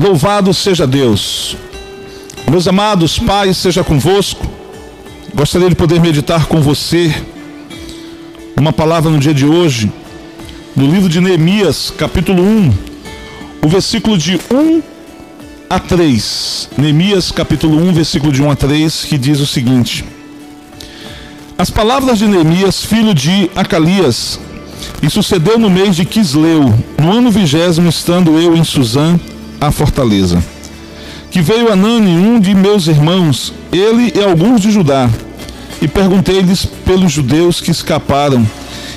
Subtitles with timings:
[0.00, 1.58] Louvado seja Deus.
[2.50, 4.46] Meus amados, Pai seja convosco.
[5.34, 7.14] Gostaria de poder meditar com você
[8.56, 9.92] uma palavra no dia de hoje,
[10.74, 12.72] no livro de Neemias, capítulo 1,
[13.62, 14.82] o versículo de 1
[15.68, 16.70] a 3.
[16.78, 20.02] Neemias, capítulo 1, versículo de 1 a 3, que diz o seguinte:
[21.58, 24.40] As palavras de Neemias, filho de Acalias,
[25.02, 29.20] e sucedeu no mês de Quisleu, no ano vigésimo, estando eu em Suzã,
[29.60, 30.42] a fortaleza.
[31.30, 35.08] Que veio Anani, um de meus irmãos, ele e alguns de Judá,
[35.80, 38.46] e perguntei-lhes pelos judeus que escaparam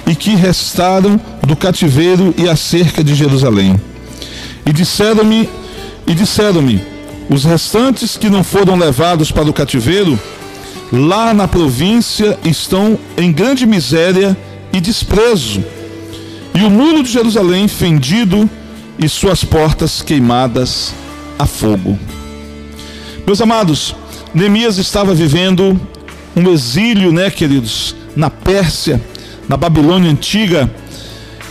[0.07, 3.79] e que restaram do cativeiro e acerca de Jerusalém.
[4.65, 5.49] E disseram-me,
[6.07, 6.81] e disseram-me,
[7.29, 10.19] os restantes que não foram levados para o cativeiro,
[10.91, 14.35] lá na província estão em grande miséria
[14.71, 15.63] e desprezo,
[16.53, 18.49] e o muro de Jerusalém fendido
[19.03, 20.93] e suas portas queimadas
[21.37, 21.99] a fogo.
[23.27, 23.93] Meus amados,
[24.33, 25.79] Neemias estava vivendo
[26.33, 29.01] um exílio, né, queridos, na Pérsia,
[29.49, 30.73] na Babilônia antiga,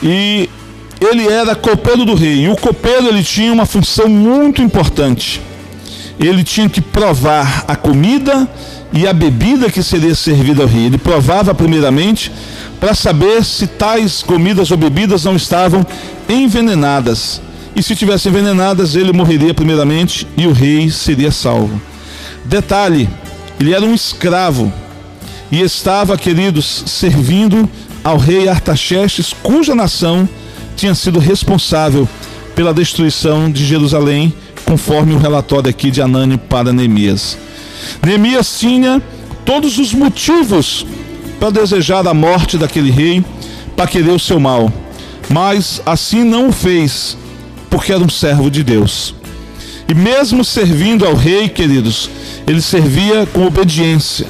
[0.03, 0.49] e
[0.99, 2.45] ele era copeiro do rei.
[2.45, 5.41] E o copeiro ele tinha uma função muito importante.
[6.19, 8.49] Ele tinha que provar a comida
[8.93, 10.87] e a bebida que seria servida ao rei.
[10.87, 12.31] Ele provava primeiramente
[12.79, 15.87] para saber se tais comidas ou bebidas não estavam
[16.29, 17.41] envenenadas.
[17.75, 21.81] E se tivessem envenenadas, ele morreria primeiramente e o rei seria salvo.
[22.45, 23.09] Detalhe:
[23.59, 24.73] ele era um escravo
[25.51, 27.69] e estava, queridos, servindo
[28.05, 30.29] ao rei Artaxerxes, cuja nação
[30.77, 32.09] tinha sido responsável
[32.55, 37.39] pela destruição de Jerusalém, conforme o relatório aqui de Anani para Neemias.
[38.05, 39.03] Neemias tinha
[39.45, 40.87] todos os motivos
[41.39, 43.25] para desejar a morte daquele rei,
[43.77, 44.73] para querer o seu mal
[45.33, 47.17] mas assim não o fez,
[47.71, 49.15] porque era um servo de Deus.
[49.89, 52.11] E mesmo servindo ao rei, queridos,
[52.47, 54.27] ele servia com obediência.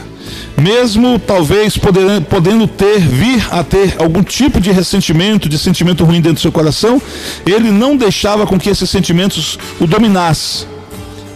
[0.57, 6.21] Mesmo talvez podendo, podendo ter, vir a ter algum tipo de ressentimento, de sentimento ruim
[6.21, 7.03] dentro do seu coração,
[7.45, 10.69] ele não deixava com que esses sentimentos o dominassem.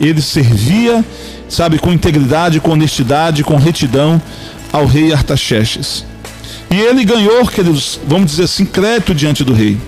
[0.01, 1.05] Ele servia,
[1.49, 4.21] sabe, com integridade, com honestidade, com retidão
[4.73, 6.05] ao rei Artaxerxes.
[6.71, 9.79] E ele ganhou, queridos, vamos dizer assim, crédito diante do rei.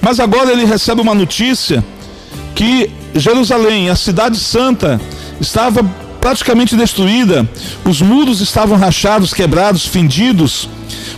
[0.00, 1.84] Mas agora ele recebe uma notícia
[2.54, 5.00] que Jerusalém, a cidade santa,
[5.40, 5.84] estava
[6.20, 7.48] praticamente destruída,
[7.84, 10.68] os muros estavam rachados, quebrados, fendidos,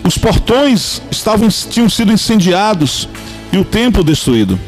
[0.05, 3.09] os portões estavam, tinham sido incendiados
[3.53, 4.59] e o templo destruído.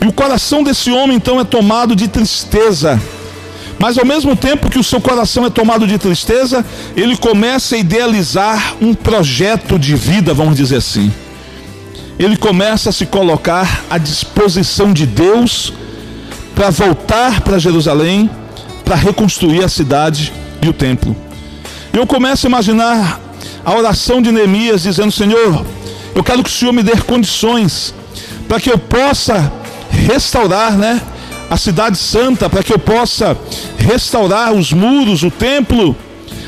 [0.00, 3.00] E o coração desse homem então é tomado de tristeza
[3.80, 6.62] mas ao mesmo tempo que o seu coração é tomado de tristeza,
[6.94, 11.10] ele começa a idealizar um projeto de vida, vamos dizer assim.
[12.18, 15.72] Ele começa a se colocar à disposição de Deus
[16.54, 18.28] para voltar para Jerusalém,
[18.84, 20.30] para reconstruir a cidade
[20.60, 21.16] e o templo.
[21.90, 23.18] Eu começo a imaginar
[23.64, 25.64] a oração de Neemias dizendo: Senhor,
[26.14, 27.94] eu quero que o Senhor me dê condições
[28.46, 29.50] para que eu possa
[29.90, 31.00] restaurar, né?
[31.50, 33.36] A cidade santa, para que eu possa
[33.76, 35.96] restaurar os muros, o templo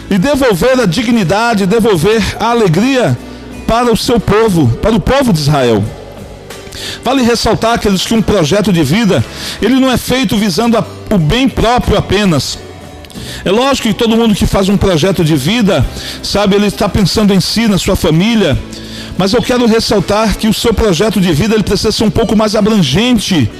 [0.08, 3.18] e devolver a dignidade, devolver a alegria
[3.66, 5.82] para o seu povo, para o povo de Israel.
[7.02, 9.24] Vale ressaltar, aqueles que um projeto de vida,
[9.60, 12.58] ele não é feito visando a, o bem próprio apenas.
[13.44, 15.84] É lógico que todo mundo que faz um projeto de vida,
[16.22, 18.56] sabe, ele está pensando em si, na sua família,
[19.18, 22.36] mas eu quero ressaltar que o seu projeto de vida ele precisa ser um pouco
[22.36, 23.50] mais abrangente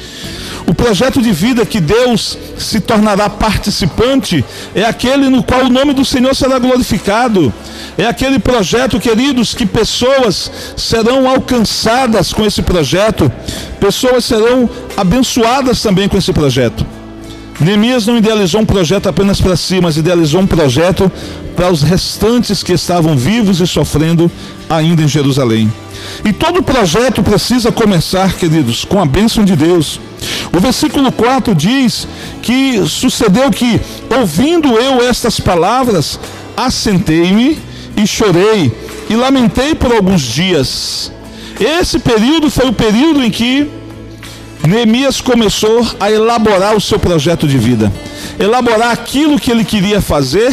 [0.73, 4.43] o projeto de vida que Deus se tornará participante
[4.75, 7.53] é aquele no qual o nome do Senhor será glorificado.
[7.99, 13.31] É aquele projeto, queridos, que pessoas serão alcançadas com esse projeto,
[13.79, 16.87] pessoas serão abençoadas também com esse projeto.
[17.61, 21.13] Neemias não idealizou um projeto apenas para si, mas idealizou um projeto
[21.55, 24.33] para os restantes que estavam vivos e sofrendo
[24.71, 25.71] ainda em Jerusalém.
[26.25, 30.01] E todo projeto precisa começar, queridos, com a bênção de Deus.
[30.55, 32.07] O versículo 4 diz
[32.43, 33.81] que sucedeu que,
[34.19, 36.21] ouvindo eu estas palavras,
[36.57, 37.59] assentei-me
[37.97, 38.71] e chorei
[39.09, 41.11] e lamentei por alguns dias.
[41.59, 43.71] Esse período foi o período em que
[44.67, 47.93] Neemias começou a elaborar o seu projeto de vida,
[48.39, 50.53] elaborar aquilo que ele queria fazer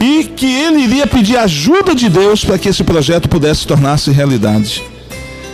[0.00, 4.82] e que ele iria pedir ajuda de Deus para que esse projeto pudesse tornar-se realidade.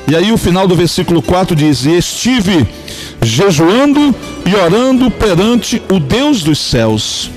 [0.08, 2.66] E aí o final do versículo 4 diz: E estive
[3.22, 4.14] jejuando
[4.44, 7.30] e orando perante o Deus dos céus.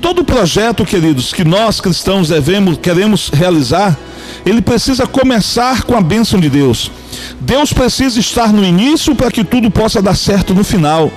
[0.00, 3.98] Todo projeto, queridos, que nós cristãos devemos, queremos realizar,
[4.46, 6.90] ele precisa começar com a bênção de Deus.
[7.38, 11.12] Deus precisa estar no início para que tudo possa dar certo no final.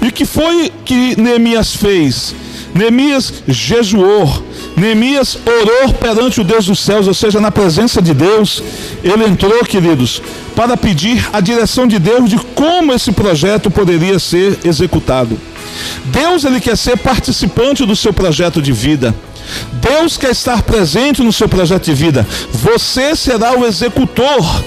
[0.00, 2.34] E o que foi que Neemias fez?
[2.74, 4.45] Neemias jejuou,
[4.76, 8.62] Neemias orou perante o Deus dos céus, ou seja, na presença de Deus.
[9.02, 10.20] Ele entrou, queridos,
[10.54, 15.40] para pedir a direção de Deus de como esse projeto poderia ser executado.
[16.06, 19.14] Deus ele quer ser participante do seu projeto de vida.
[19.72, 22.26] Deus quer estar presente no seu projeto de vida.
[22.52, 24.64] Você será o executor,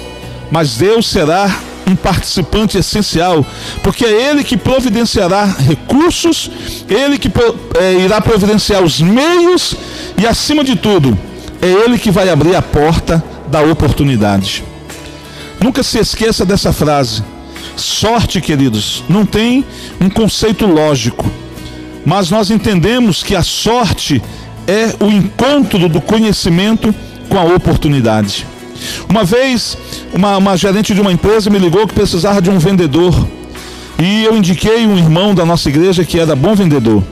[0.49, 1.53] mas Deus será
[1.89, 3.45] um participante essencial,
[3.83, 6.49] porque é Ele que providenciará recursos,
[6.87, 7.31] Ele que
[7.79, 9.75] é, irá providenciar os meios
[10.17, 11.17] e, acima de tudo,
[11.61, 14.63] é Ele que vai abrir a porta da oportunidade.
[15.59, 17.23] Nunca se esqueça dessa frase.
[17.75, 19.65] Sorte, queridos, não tem
[19.99, 21.29] um conceito lógico,
[22.05, 24.21] mas nós entendemos que a sorte
[24.67, 26.93] é o encontro do conhecimento
[27.27, 28.45] com a oportunidade.
[29.09, 29.77] Uma vez,
[30.13, 33.27] uma, uma gerente de uma empresa me ligou que precisava de um vendedor.
[33.97, 37.03] E eu indiquei um irmão da nossa igreja que era bom vendedor.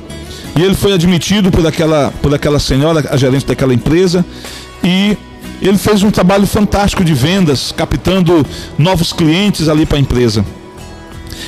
[0.55, 4.25] E ele foi admitido por aquela, por aquela senhora, a gerente daquela empresa.
[4.83, 5.17] E
[5.61, 8.45] ele fez um trabalho fantástico de vendas, captando
[8.77, 10.45] novos clientes ali para a empresa.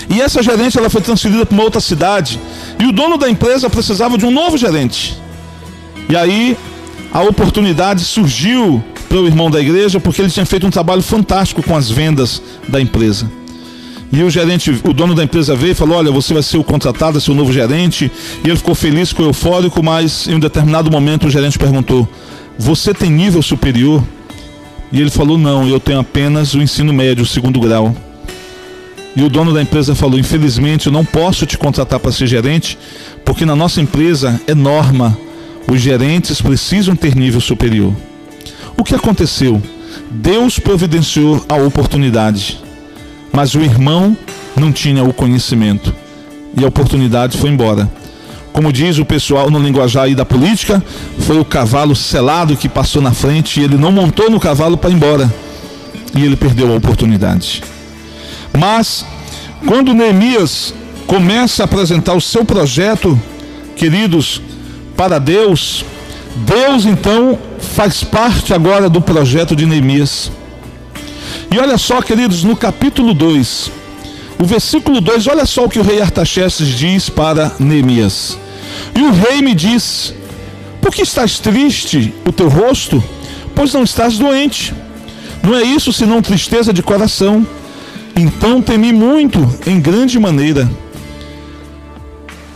[0.09, 2.39] E essa gerente ela foi transferida para uma outra cidade.
[2.79, 5.17] E o dono da empresa precisava de um novo gerente.
[6.07, 6.57] E aí
[7.11, 11.63] a oportunidade surgiu para o irmão da igreja porque ele tinha feito um trabalho fantástico
[11.63, 13.29] com as vendas da empresa.
[14.11, 16.63] E o gerente, o dono da empresa veio e falou: Olha, você vai ser o
[16.63, 18.11] contratado, o novo gerente.
[18.43, 22.07] E ele ficou feliz, ficou eufórico, mas em um determinado momento o gerente perguntou:
[22.57, 24.03] Você tem nível superior?
[24.91, 27.95] E ele falou: Não, eu tenho apenas o ensino médio, o segundo grau.
[29.15, 32.79] E o dono da empresa falou: Infelizmente, eu não posso te contratar para ser gerente,
[33.23, 35.15] porque na nossa empresa é norma
[35.67, 37.93] os gerentes precisam ter nível superior.
[38.79, 39.61] O que aconteceu?
[40.09, 42.61] Deus providenciou a oportunidade,
[43.29, 44.15] mas o irmão
[44.55, 45.93] não tinha o conhecimento
[46.57, 47.91] e a oportunidade foi embora.
[48.53, 50.81] Como diz o pessoal no linguajar aí da política,
[51.19, 54.89] foi o cavalo selado que passou na frente e ele não montou no cavalo para
[54.89, 55.33] ir embora.
[56.15, 57.61] E ele perdeu a oportunidade.
[58.57, 59.05] Mas,
[59.67, 60.73] quando Neemias
[61.05, 63.19] começa a apresentar o seu projeto,
[63.75, 64.41] queridos,
[64.95, 65.83] para Deus,
[66.35, 70.31] Deus então faz parte agora do projeto de Neemias.
[71.51, 73.71] E olha só, queridos, no capítulo 2,
[74.41, 78.37] o versículo 2, olha só o que o rei Artaxerxes diz para Neemias.
[78.95, 80.13] E o rei me diz:
[80.81, 83.03] Por que estás triste o teu rosto?
[83.55, 84.73] Pois não estás doente.
[85.43, 87.45] Não é isso senão tristeza de coração.
[88.15, 90.69] Então temi muito, em grande maneira.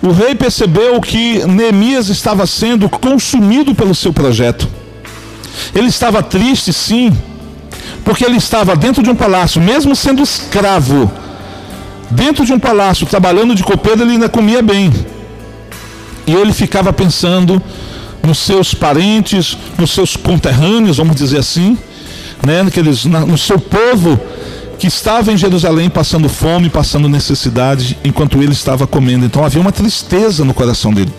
[0.04, 4.68] O rei percebeu que Neemias estava sendo consumido pelo seu projeto.
[5.74, 7.18] Ele estava triste, sim,
[8.04, 11.10] porque ele estava dentro de um palácio, mesmo sendo escravo,
[12.12, 14.92] dentro de um palácio, trabalhando de copeiro, ele ainda comia bem.
[16.28, 17.64] E ele ficava pensando
[18.22, 21.78] nos seus parentes, nos seus conterrâneos, vamos dizer assim,
[22.46, 24.20] né, naqueles, no seu povo
[24.78, 29.26] que estava em Jerusalém passando fome, passando necessidade, enquanto ele estava comendo.
[29.26, 31.14] Então havia uma tristeza no coração dele.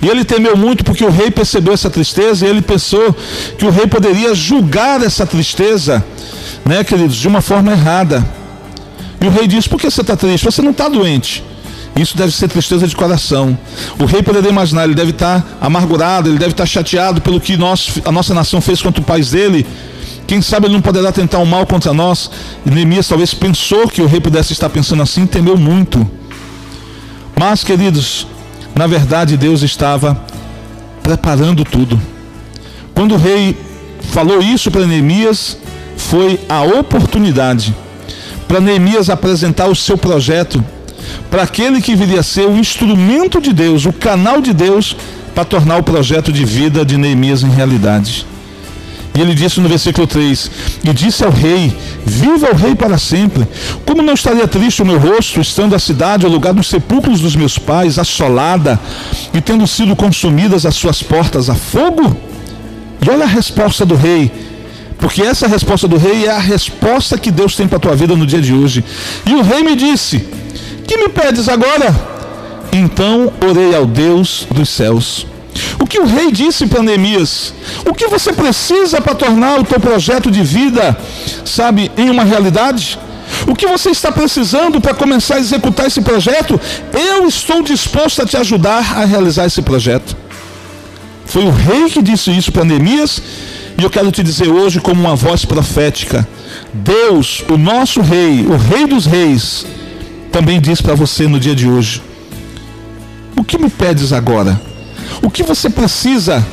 [0.00, 3.14] E ele temeu muito porque o rei percebeu essa tristeza e ele pensou
[3.58, 6.04] que o rei poderia julgar essa tristeza,
[6.64, 8.24] né, queridos, de uma forma errada.
[9.20, 10.44] E o rei disse: Por que você está triste?
[10.44, 11.42] Você não está doente.
[11.98, 13.58] Isso deve ser tristeza de coração.
[13.98, 17.40] O rei poderia imaginar, ele deve estar tá amargurado, ele deve estar tá chateado pelo
[17.40, 19.66] que nós, a nossa nação fez contra o pai dele
[20.26, 22.30] quem sabe ele não poderá tentar um mal contra nós.
[22.64, 26.08] E Neemias talvez pensou que o rei pudesse estar pensando assim, temeu muito.
[27.38, 28.26] Mas, queridos,
[28.74, 30.20] na verdade Deus estava
[31.02, 32.00] preparando tudo.
[32.94, 33.56] Quando o rei
[34.10, 35.58] falou isso para Neemias,
[35.96, 37.74] foi a oportunidade
[38.48, 40.64] para Neemias apresentar o seu projeto
[41.30, 44.96] para aquele que viria a ser o instrumento de Deus, o canal de Deus
[45.34, 48.26] para tornar o projeto de vida de Neemias em realidade.
[49.16, 50.50] E ele disse no versículo 3:
[50.84, 53.48] E disse ao rei: Viva o rei para sempre.
[53.86, 57.34] Como não estaria triste o meu rosto, estando a cidade, o lugar dos sepulcros dos
[57.34, 58.78] meus pais, assolada,
[59.32, 62.14] e tendo sido consumidas as suas portas a fogo?
[63.00, 64.30] E olha a resposta do rei.
[64.98, 68.14] Porque essa resposta do rei é a resposta que Deus tem para a tua vida
[68.14, 68.84] no dia de hoje.
[69.24, 70.28] E o rei me disse:
[70.86, 71.94] Que me pedes agora?
[72.70, 75.26] Então orei ao Deus dos céus
[75.80, 77.52] o que o rei disse para Neemias?
[77.88, 80.96] O que você precisa para tornar o teu projeto de vida,
[81.44, 82.98] sabe, em uma realidade?
[83.46, 86.60] O que você está precisando para começar a executar esse projeto?
[86.92, 90.16] Eu estou disposto a te ajudar a realizar esse projeto.
[91.24, 93.20] Foi o rei que disse isso para Neemias,
[93.78, 96.26] e eu quero te dizer hoje, como uma voz profética:
[96.72, 99.66] Deus, o nosso rei, o rei dos reis,
[100.32, 102.00] também diz para você no dia de hoje:
[103.36, 104.60] O que me pedes agora?
[105.22, 106.44] O que você precisa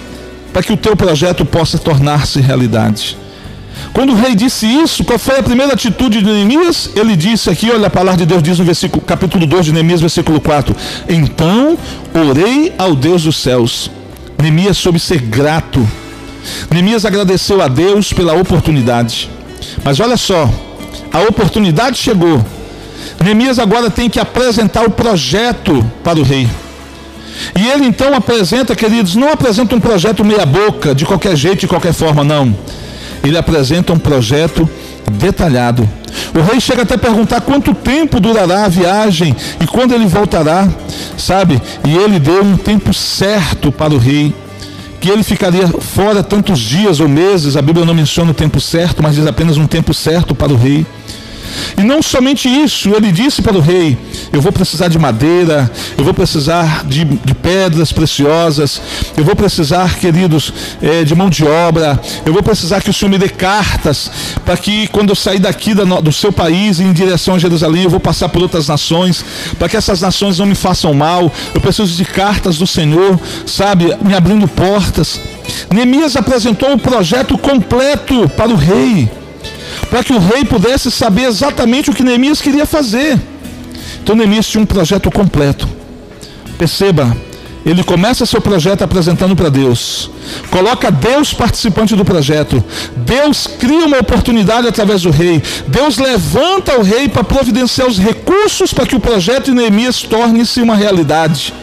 [0.51, 3.17] para que o teu projeto possa tornar-se realidade?
[3.91, 6.89] Quando o rei disse isso, qual foi a primeira atitude de Neemias?
[6.95, 10.01] Ele disse aqui, olha a palavra de Deus diz no versículo, capítulo 2 de Neemias,
[10.01, 10.75] versículo 4.
[11.09, 11.77] Então
[12.13, 13.89] orei ao Deus dos céus.
[14.41, 15.87] Neemias soube ser grato.
[16.71, 19.29] Neemias agradeceu a Deus pela oportunidade.
[19.83, 20.49] Mas olha só,
[21.11, 22.43] a oportunidade chegou.
[23.23, 26.47] Neemias agora tem que apresentar o projeto para o rei.
[27.57, 31.93] E ele então apresenta, queridos, não apresenta um projeto meia-boca, de qualquer jeito, de qualquer
[31.93, 32.55] forma, não
[33.23, 34.69] ele apresenta um projeto
[35.13, 35.89] detalhado.
[36.35, 40.67] O rei chega até a perguntar quanto tempo durará a viagem e quando ele voltará,
[41.17, 41.61] sabe?
[41.85, 44.35] E ele deu um tempo certo para o rei,
[44.99, 47.55] que ele ficaria fora tantos dias ou meses.
[47.55, 50.57] A Bíblia não menciona o tempo certo, mas diz apenas um tempo certo para o
[50.57, 50.85] rei.
[51.77, 53.97] E não somente isso, ele disse para o rei:
[54.31, 58.81] Eu vou precisar de madeira, eu vou precisar de, de pedras preciosas,
[59.17, 63.09] eu vou precisar, queridos, é, de mão de obra, eu vou precisar que o Senhor
[63.09, 64.11] me dê cartas,
[64.45, 67.89] para que quando eu sair daqui da, do seu país em direção a Jerusalém, eu
[67.89, 69.23] vou passar por outras nações,
[69.57, 71.31] para que essas nações não me façam mal.
[71.53, 75.19] Eu preciso de cartas do Senhor, sabe, me abrindo portas.
[75.71, 79.22] Neemias apresentou o um projeto completo para o rei
[79.93, 83.15] para que o rei pudesse saber exatamente o que Neemias queria fazer.
[84.01, 85.69] Então Neemias tinha um projeto completo.
[86.57, 87.15] Perceba,
[87.63, 90.09] ele começa seu projeto apresentando para Deus.
[90.49, 92.63] Coloca Deus participante do projeto.
[93.05, 95.43] Deus cria uma oportunidade através do rei.
[95.67, 100.59] Deus levanta o rei para providenciar os recursos para que o projeto de Neemias torne-se
[100.59, 101.53] uma realidade.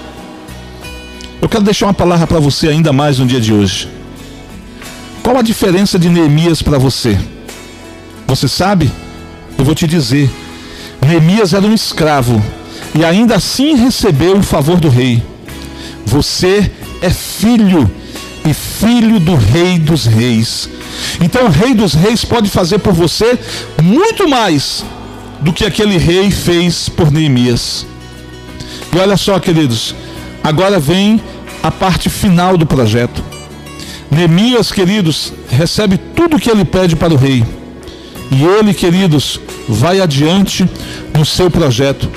[1.42, 3.88] Eu quero deixar uma palavra para você ainda mais no dia de hoje.
[5.20, 7.18] Qual a diferença de Neemias para você?
[8.30, 8.88] Você sabe?
[9.58, 10.30] Eu vou te dizer.
[11.02, 12.40] Neemias era um escravo
[12.94, 15.20] e ainda assim recebeu o favor do rei.
[16.06, 16.70] Você
[17.02, 17.90] é filho
[18.48, 20.70] e filho do rei dos reis.
[21.20, 23.36] Então o rei dos reis pode fazer por você
[23.82, 24.84] muito mais
[25.40, 27.84] do que aquele rei fez por Neemias.
[28.94, 29.92] E olha só, queridos,
[30.44, 31.20] agora vem
[31.64, 33.24] a parte final do projeto.
[34.08, 37.44] Neemias, queridos, recebe tudo o que ele pede para o rei.
[38.30, 40.68] E ele, queridos, vai adiante
[41.16, 42.08] no seu projeto.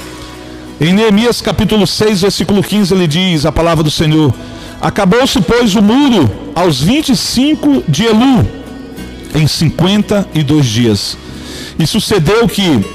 [0.80, 4.34] Em Neemias capítulo 6, versículo 15, ele diz: A palavra do Senhor:
[4.80, 8.48] Acabou-se, pois, o muro aos 25 de Elu,
[9.34, 11.18] em 52 dias.
[11.80, 12.86] E sucedeu que,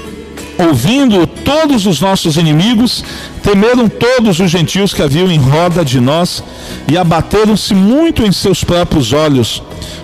[0.67, 3.03] ouvindo todos os nossos inimigos,
[3.41, 6.43] temeram todos os gentios que haviam em roda de nós
[6.87, 9.63] e abateram-se muito em seus próprios olhos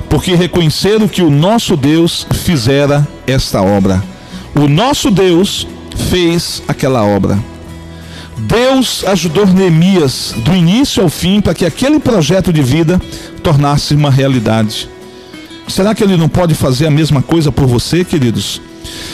[0.09, 4.01] porque reconheceram que o nosso Deus fizera esta obra.
[4.55, 5.67] O nosso Deus
[6.09, 7.37] fez aquela obra.
[8.37, 13.01] Deus ajudou Neemias do início ao fim para que aquele projeto de vida
[13.43, 14.89] tornasse uma realidade.
[15.67, 18.61] Será que ele não pode fazer a mesma coisa por você, queridos?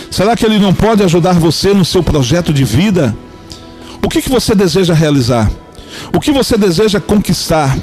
[0.10, 3.16] Será que ele não pode ajudar você no seu projeto de vida?
[4.04, 5.50] O que, que você deseja realizar?
[6.14, 7.78] O que você deseja conquistar?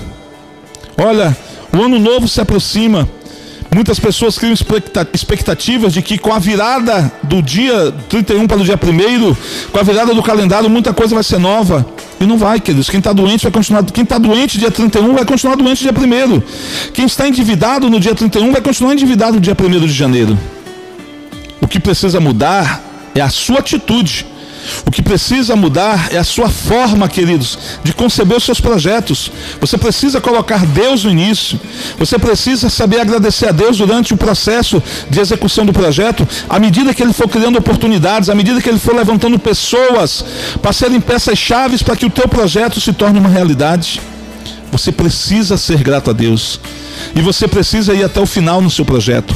[0.97, 1.37] Olha,
[1.73, 3.09] o ano novo se aproxima.
[3.75, 4.55] Muitas pessoas criam
[5.13, 9.83] expectativas de que com a virada do dia 31 para o dia 1 com a
[9.83, 11.87] virada do calendário, muita coisa vai ser nova.
[12.19, 12.89] E não vai, queridos.
[12.89, 13.85] Quem está doente vai continuar.
[13.85, 18.15] Quem está doente dia 31 vai continuar doente dia 1 Quem está endividado no dia
[18.15, 20.37] 31 vai continuar endividado no dia 1 de janeiro.
[21.61, 22.83] O que precisa mudar
[23.15, 24.27] é a sua atitude
[24.87, 29.31] o que precisa mudar é a sua forma, queridos, de conceber os seus projetos.
[29.61, 31.61] Você precisa colocar Deus no início.
[31.99, 36.95] Você precisa saber agradecer a Deus durante o processo de execução do projeto, à medida
[36.95, 40.25] que Ele for criando oportunidades, à medida que Ele for levantando pessoas
[40.61, 44.01] para serem peças chaves para que o teu projeto se torne uma realidade.
[44.79, 46.61] Você precisa ser grato a Deus.
[47.17, 49.35] E você precisa ir até o final no seu projeto.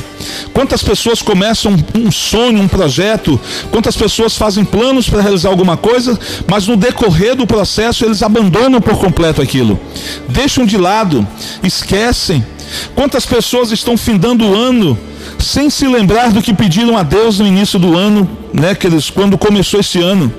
[0.52, 3.40] Quantas pessoas começam um sonho, um projeto,
[3.72, 8.80] quantas pessoas fazem planos para realizar alguma coisa, mas no decorrer do processo eles abandonam
[8.80, 9.80] por completo aquilo,
[10.28, 11.26] deixam de lado,
[11.62, 12.46] esquecem.
[12.94, 14.96] Quantas pessoas estão findando o ano
[15.40, 19.10] sem se lembrar do que pediram a Deus no início do ano, né, que eles,
[19.10, 20.32] quando começou esse ano,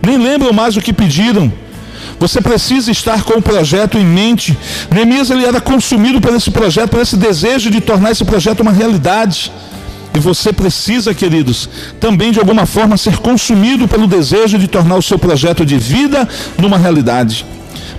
[0.00, 1.52] nem lembram mais o que pediram.
[2.18, 4.56] Você precisa estar com o projeto em mente.
[4.90, 8.72] Neemias ele era consumido por esse projeto, por esse desejo de tornar esse projeto uma
[8.72, 9.52] realidade.
[10.14, 11.68] E você precisa, queridos,
[11.98, 16.28] também de alguma forma ser consumido pelo desejo de tornar o seu projeto de vida
[16.56, 17.44] numa realidade.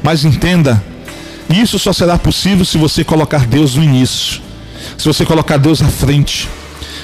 [0.01, 0.81] Mas entenda,
[1.49, 4.41] isso só será possível se você colocar Deus no início,
[4.97, 6.47] se você colocar Deus à frente.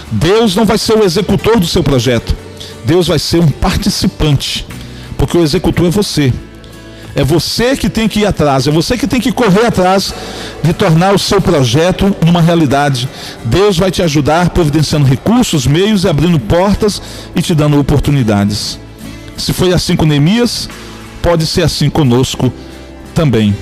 [0.09, 2.35] Deus não vai ser o executor do seu projeto.
[2.85, 4.65] Deus vai ser um participante,
[5.17, 6.33] porque o executor é você.
[7.13, 10.13] É você que tem que ir atrás, é você que tem que correr atrás
[10.63, 13.09] de tornar o seu projeto uma realidade.
[13.43, 17.01] Deus vai te ajudar providenciando recursos, meios e abrindo portas
[17.35, 18.79] e te dando oportunidades.
[19.35, 20.69] Se foi assim com Neemias,
[21.21, 22.51] pode ser assim conosco
[23.13, 23.55] também.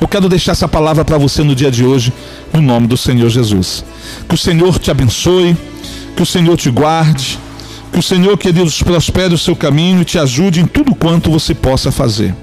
[0.00, 2.12] Eu quero deixar essa palavra para você no dia de hoje,
[2.52, 3.84] no nome do Senhor Jesus.
[4.28, 5.56] Que o Senhor te abençoe,
[6.16, 7.38] que o Senhor te guarde,
[7.92, 11.54] que o Senhor, queridos, prospere o seu caminho e te ajude em tudo quanto você
[11.54, 12.34] possa fazer.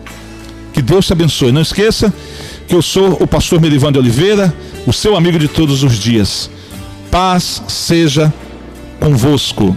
[0.77, 1.51] Que Deus te abençoe.
[1.51, 2.13] Não esqueça
[2.67, 4.53] que eu sou o pastor Merivan de Oliveira,
[4.85, 6.51] o seu amigo de todos os dias.
[7.09, 8.31] Paz seja
[8.99, 9.75] convosco.